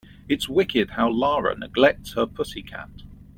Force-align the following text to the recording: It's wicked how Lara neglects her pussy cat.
It's 0.27 0.49
wicked 0.49 0.89
how 0.89 1.11
Lara 1.11 1.53
neglects 1.55 2.13
her 2.13 2.25
pussy 2.25 2.63
cat. 2.63 2.89